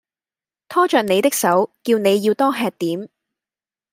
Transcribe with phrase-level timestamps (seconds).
[0.67, 3.07] 拖著你的手，叫你要多吃點